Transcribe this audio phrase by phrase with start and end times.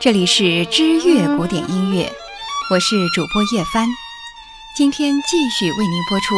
[0.00, 2.08] 这里是知乐古典音乐，
[2.70, 3.84] 我是主播叶帆。
[4.76, 6.36] 今天继续为您播出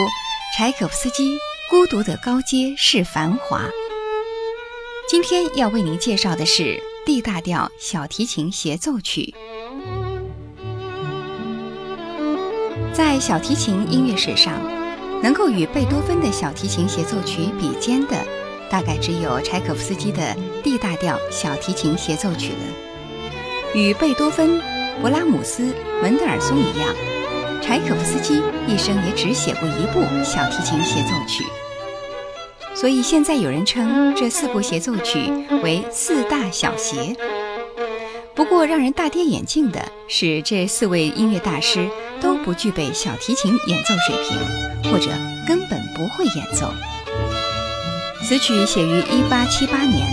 [0.56, 1.34] 柴可夫斯基
[1.68, 3.58] 《孤独的高阶是繁华》。
[5.10, 9.34] 今天要为您介绍的是 D 大调小提琴协奏曲。
[12.94, 14.58] 在小提琴音乐史上，
[15.22, 18.16] 能够与贝多芬的小提琴协奏曲比肩的。
[18.70, 22.89] 大概只有柴可夫斯基的 D 大调小提琴协奏曲了。
[23.74, 24.60] 与贝多芬、
[25.02, 26.94] 勃拉姆斯、门德尔松一样，
[27.62, 31.44] 柴可夫斯基一生也只写过一部小提琴协奏曲。
[32.74, 35.30] 所以现在有人称这四部协奏曲
[35.62, 37.14] 为“四大小协”。
[38.34, 41.88] 不过让人大跌眼镜的是，这四位音乐大师
[42.20, 45.10] 都不具备小提琴演奏水平，或者
[45.46, 46.72] 根本不会演奏。
[48.22, 50.08] 此曲写于1878年，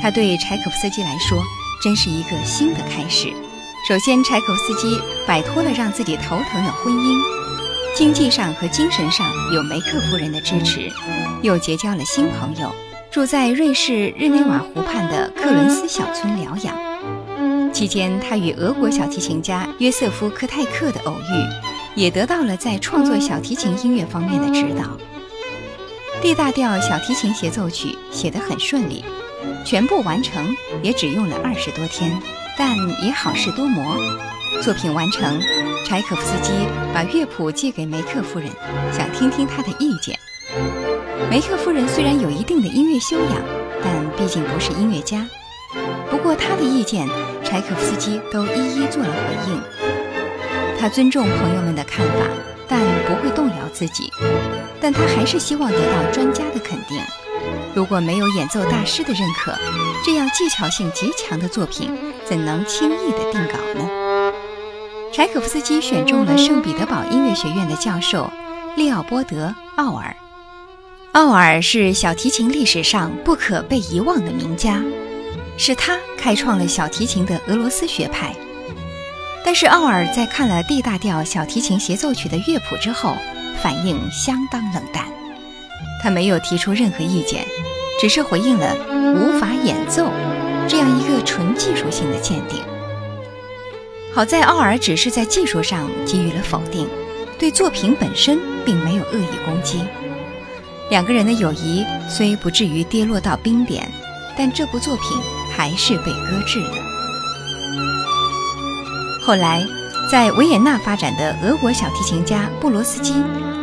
[0.00, 1.42] 它对柴可夫斯基来说
[1.82, 3.32] 真是一个新的开始。
[3.88, 7.18] 首先，柴可夫斯基摆脱了让自己头疼的婚姻，
[7.94, 10.90] 经济上和精神上有梅克夫人的支持，
[11.42, 12.70] 又结交了新朋友，
[13.10, 16.76] 住在瑞士日内瓦湖畔的克伦斯小村疗养。
[17.72, 24.98] 期间，他与俄国小提琴家约瑟夫科泰克的偶遇，也得到了在创作小提琴音乐方面的指导。
[26.20, 29.04] D 大调小提琴协奏曲写得很顺利，
[29.64, 30.46] 全部完成
[30.82, 32.16] 也只用了二十多天，
[32.56, 33.96] 但也好事多磨。
[34.62, 35.40] 作品完成，
[35.84, 36.52] 柴可夫斯基
[36.92, 38.48] 把乐谱借给梅克夫人，
[38.92, 40.18] 想听听她的意见。
[41.30, 43.42] 梅克夫人虽然有一定的音乐修养，
[43.82, 45.26] 但毕竟不是音乐家。
[46.10, 47.06] 不过她的意见，
[47.44, 49.60] 柴可夫斯基都一一做了回应。
[50.78, 52.26] 他尊重朋友们的看法。
[52.70, 54.12] 但不会动摇自己，
[54.78, 57.00] 但他还是希望得到专家的肯定。
[57.78, 59.54] 如果没有演奏大师的认可，
[60.04, 64.32] 这样技巧性极强的作品怎能轻易的定稿呢？
[65.12, 68.28] 柴可夫斯基选中了圣彼得堡音乐学院的教授
[68.76, 69.46] 利奥波德·
[69.76, 70.16] 奥尔。
[71.12, 74.82] 奥尔是小提琴历史上不可被遗忘的名家，
[75.56, 78.34] 是他开创了小提琴的俄罗斯学派。
[79.44, 83.14] 但是奥尔在看了 D 大调小提琴协奏曲的乐谱之后，
[83.62, 85.04] 反应相当冷淡。
[86.02, 87.44] 他没有提出任何意见，
[88.00, 88.76] 只是回应了
[89.16, 90.10] “无法演奏”
[90.68, 92.62] 这样一个纯技术性的鉴定。
[94.12, 96.88] 好在奥尔只是在技术上给予了否定，
[97.38, 99.84] 对作品本身并没有恶意攻击。
[100.90, 103.86] 两个人的友谊虽不至于跌落到冰点，
[104.36, 105.18] 但这部作品
[105.54, 106.76] 还是被搁置了。
[109.20, 109.62] 后来，
[110.10, 113.12] 在维也纳发展的俄国小提琴家布罗斯基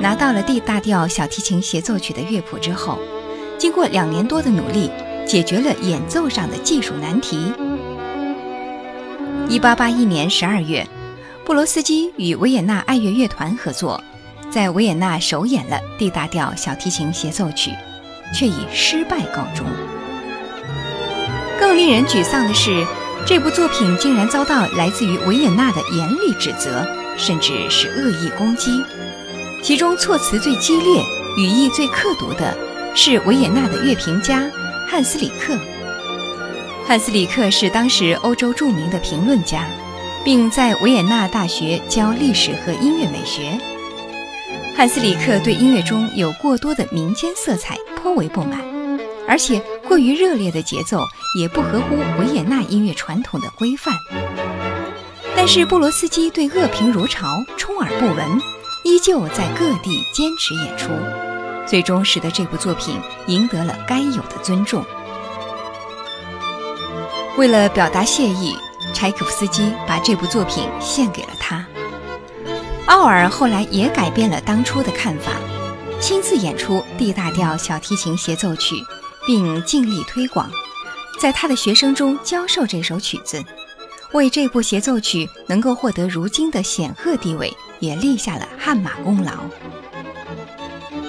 [0.02, 3.00] 拿到了 D 大调小提琴协奏曲的乐谱之后，
[3.58, 4.92] 经过两年多的努力，
[5.26, 7.54] 解决了演奏上的技术难题。
[9.50, 10.88] 1881年12月，
[11.46, 14.04] 布罗斯基与维也纳爱乐乐团合作，
[14.50, 17.72] 在维也纳首演了 D 大调小提琴协奏曲，
[18.34, 19.66] 却以失败告终。
[21.60, 22.86] 更令人沮丧的是。
[23.28, 26.86] 这部作品竟然遭到来自于维也纳的严厉指责，
[27.18, 28.84] 甚至是恶意攻击。
[29.66, 31.04] 其中措辞最激烈、
[31.40, 32.56] 语义最刻毒的
[32.94, 34.48] 是维也纳的乐评家
[34.88, 35.58] 汉斯里克。
[36.86, 39.66] 汉斯里克是当时欧洲著名的评论家，
[40.24, 43.60] 并在维也纳大学教历史和音乐美学。
[44.78, 48.62] 汉斯里克对音乐中有过多的民间色彩颇为不满。
[49.28, 51.04] 而且过于热烈的节奏
[51.40, 53.96] 也不合乎维也纳音乐传统的规范。
[55.36, 58.40] 但是布罗斯基对恶评如潮，充耳不闻，
[58.86, 60.92] 依旧在各地坚持演出，
[61.68, 64.86] 最终使得这部作品赢得了该有的尊重。
[67.36, 68.56] 为了表达谢意，
[68.94, 71.66] 柴可夫斯基把这部作品献给了他。
[72.86, 75.32] 奥尔后来也改变了当初的看法，
[76.00, 78.76] 亲自演出 D 大调小提琴协奏曲。
[79.28, 80.48] 并尽力推广，
[81.20, 83.44] 在他的学生中教授这首曲子，
[84.14, 89.32] 为这部协奏曲能够获得如今的显赫地位也立下了汗马功劳。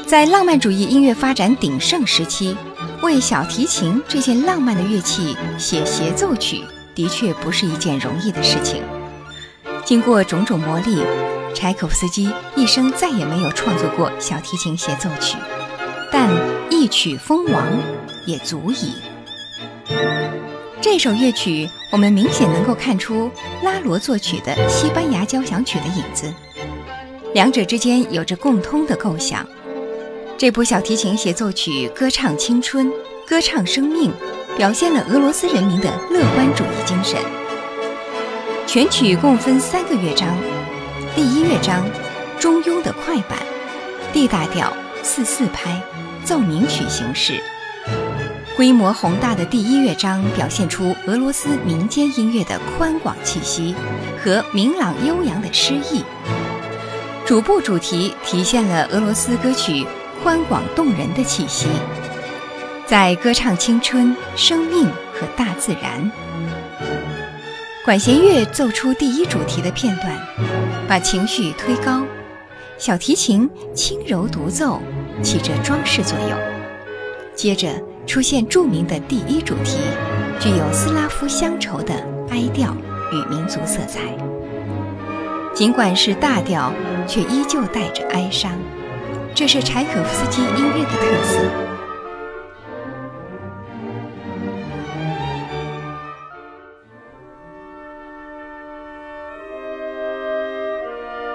[0.07, 2.57] 在浪漫主义音乐发展鼎盛时期，
[3.03, 6.63] 为小提琴这件浪漫的乐器写协奏曲，
[6.95, 8.83] 的确不是一件容易的事情。
[9.85, 11.03] 经过种种磨砺，
[11.55, 15.37] 柴可夫斯基一生再也没有创作过小提琴协奏曲，
[16.13, 16.31] 但
[16.71, 17.67] 一曲封王。
[18.27, 18.95] 也足矣。
[20.81, 23.31] 这首乐曲，我们明显能够看出
[23.63, 26.35] 拉罗作曲的西班牙交响曲的影子，
[27.37, 29.47] 两者之间有着共通的构想。
[30.39, 32.91] 这部小提琴协奏曲歌唱青春，
[33.29, 34.11] 歌唱生命，
[34.57, 37.21] 表现了俄罗斯人民的乐观主义精神。
[38.67, 40.35] 全曲共分三个乐章，
[41.15, 41.85] 第一乐章
[42.41, 43.39] 中庸的快板
[44.15, 45.79] ，D 大调四四拍，
[46.25, 47.39] 奏鸣曲形式。
[48.57, 53.75] 规模宏大的第一乐章表现出俄罗斯民间音乐的宽广气息
[54.25, 56.03] 和明朗悠扬的诗意。
[57.27, 59.85] 主部主题体现了俄罗斯歌曲
[60.23, 61.67] 宽广动人的气息，
[62.87, 66.09] 在歌唱青春、生命和大自然。
[67.85, 70.17] 管弦乐奏出第一主题的片段，
[70.87, 72.05] 把情绪推高；
[72.79, 74.81] 小提琴轻柔独奏，
[75.21, 76.39] 起着装饰作用。
[77.35, 77.69] 接着。
[78.07, 79.79] 出现著名的第一主题，
[80.39, 81.93] 具有斯拉夫乡愁的
[82.31, 82.73] 哀调
[83.13, 84.01] 与民族色彩。
[85.57, 86.71] 尽管是大调，
[87.09, 88.53] 却依旧带着哀伤，
[89.35, 91.41] 这是柴可夫斯基音乐的特色。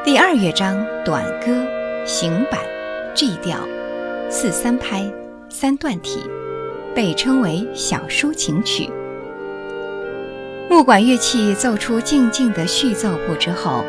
[0.03, 1.65] 第二乐章短歌
[2.05, 2.59] 行板
[3.15, 3.57] ，G 调，
[4.29, 5.11] 四三拍，
[5.49, 6.19] 三段体。
[6.93, 8.89] 被称为小抒情曲。
[10.69, 13.85] 木管乐器奏出静静的序奏部之后，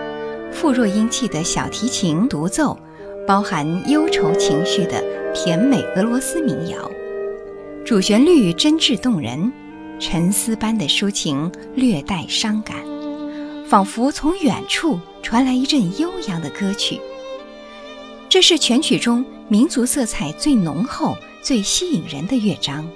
[0.53, 2.79] 富弱英气的小提琴独奏，
[3.27, 5.03] 包含忧愁情绪的
[5.35, 6.91] 甜美俄罗斯民谣。
[7.85, 9.53] 主旋律真挚动人，
[9.99, 12.77] 沉思般的抒情略带伤感，
[13.67, 17.01] 仿佛从远处传来一阵悠扬的歌曲。
[18.29, 21.17] 这是全曲中民族色彩最浓厚。
[21.45, 22.89] 最吸引人的乐章。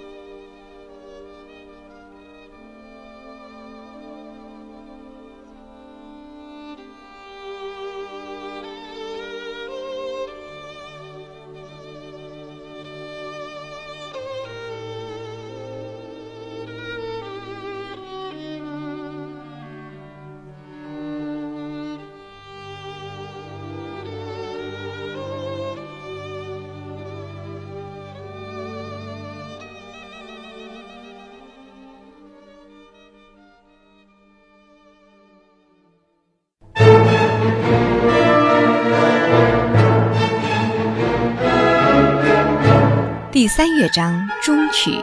[43.46, 45.00] 第三乐章中曲，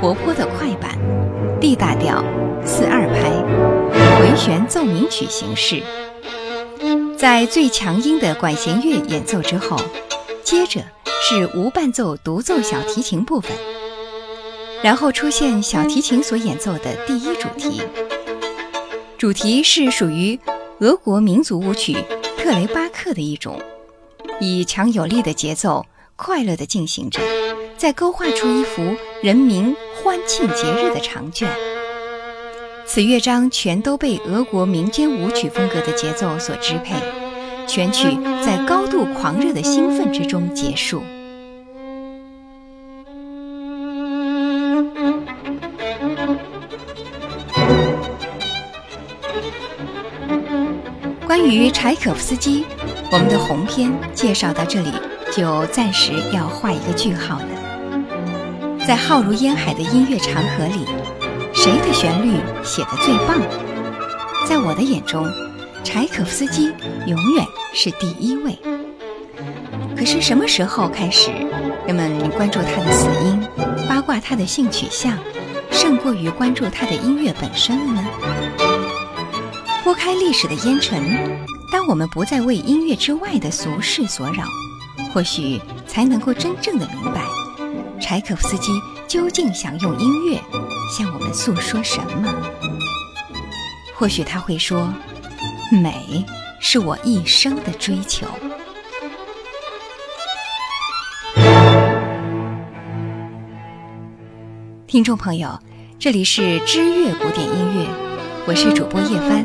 [0.00, 0.98] 活泼的快板
[1.60, 2.24] ，D 大调，
[2.64, 3.28] 四二拍，
[4.18, 5.82] 回旋奏鸣曲形式。
[7.18, 9.76] 在最强音的管弦乐演奏之后，
[10.42, 10.80] 接着
[11.20, 13.52] 是无伴奏独奏小提琴部分，
[14.82, 17.82] 然后出现小提琴所演奏的第一主题。
[19.18, 20.40] 主题是属于
[20.80, 21.92] 俄国民族舞曲
[22.38, 23.60] 特雷巴克的一种，
[24.40, 25.84] 以强有力的节奏，
[26.16, 27.20] 快乐地进行着。
[27.78, 31.48] 在勾画出一幅人民欢庆节日的长卷。
[32.84, 36.96] 此乐章全都被俄国民间舞曲风格的节奏所支配，
[37.68, 41.02] 全曲在高度狂热的兴奋之中结束。
[51.24, 52.64] 关于柴可夫斯基，
[53.12, 54.92] 我们的红篇介绍到这里
[55.30, 57.57] 就暂时要画一个句号了。
[58.88, 60.86] 在浩如烟海的音乐长河里，
[61.52, 63.38] 谁的旋律写得最棒？
[64.48, 65.30] 在我的眼中，
[65.84, 66.72] 柴可夫斯基
[67.06, 68.58] 永远是第一位。
[69.94, 71.30] 可是什么时候开始，
[71.86, 73.46] 人们关注他的死因，
[73.86, 75.18] 八卦他的性取向，
[75.70, 78.06] 胜过于关注他的音乐本身了呢？
[79.84, 84.44] 拨开历史的烟尘，当我们不再为音乐之外的俗事所扰，
[85.12, 87.20] 或许才能够真正的明白。
[88.08, 88.72] 柴可夫斯基
[89.06, 90.40] 究竟想用音乐
[90.90, 92.34] 向我们诉说什么？
[93.94, 94.90] 或许他会说
[95.70, 96.24] ：“美
[96.58, 98.26] 是我一生的追求。”
[104.86, 105.60] 听众朋友，
[105.98, 107.86] 这里是知乐古典音乐，
[108.46, 109.44] 我是主播叶帆。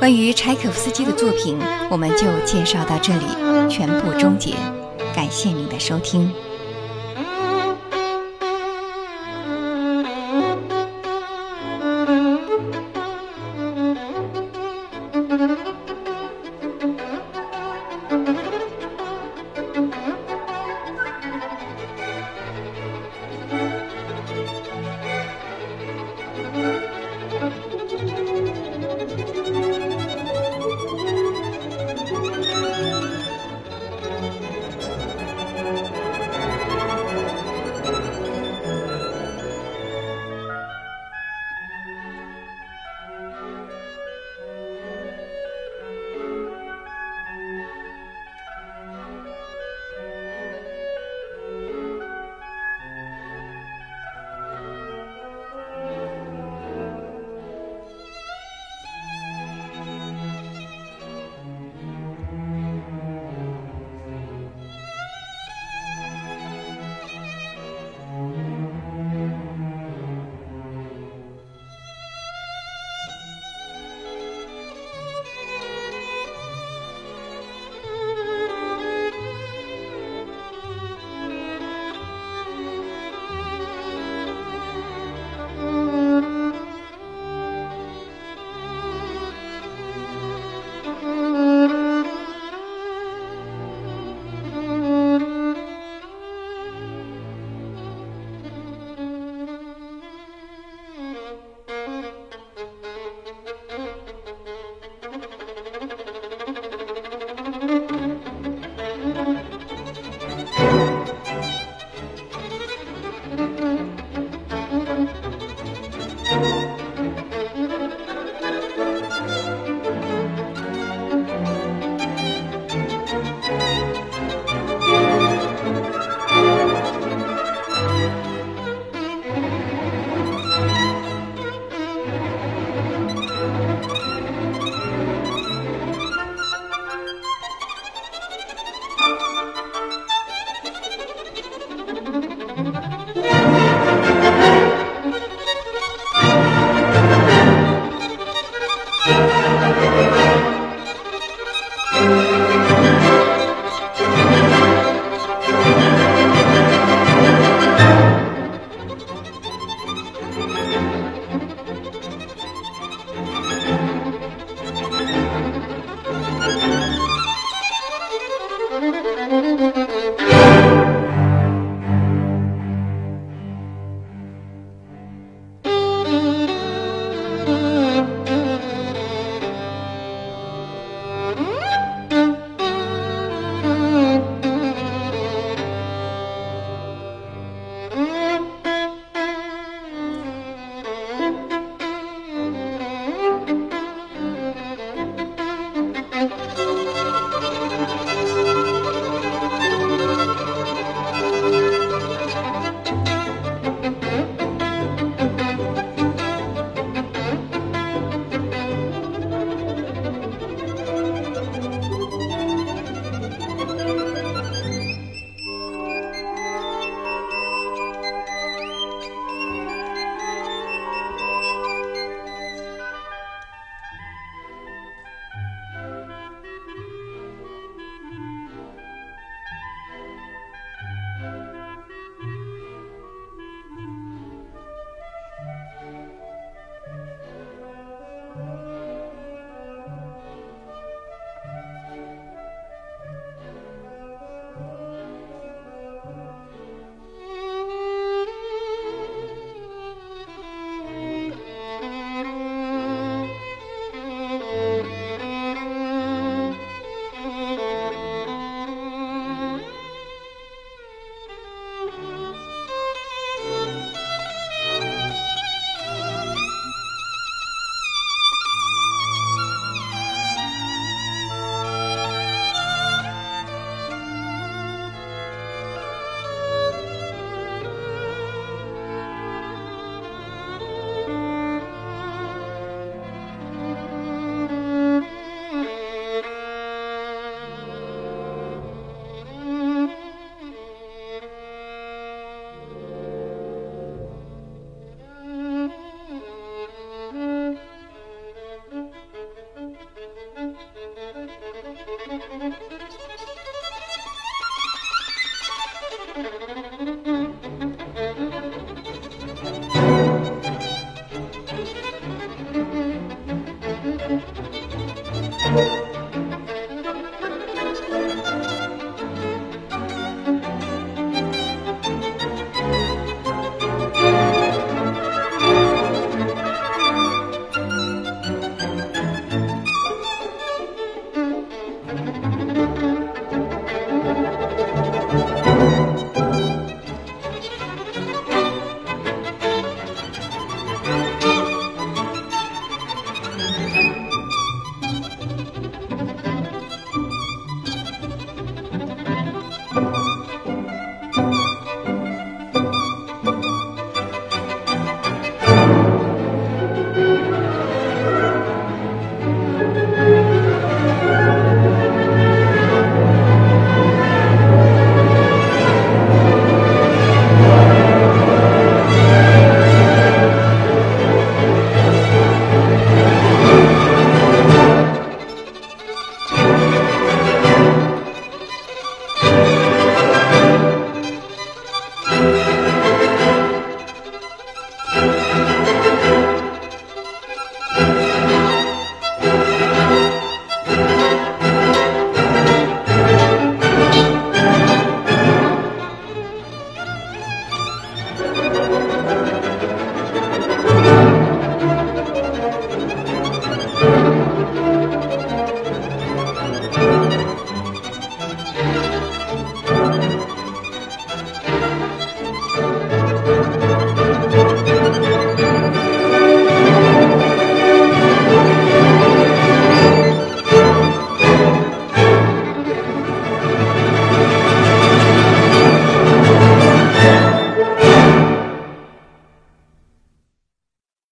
[0.00, 1.56] 关于柴可夫斯基的作品，
[1.92, 3.24] 我们就介绍到这里，
[3.70, 4.56] 全部终结。
[5.14, 6.28] 感谢您的收听。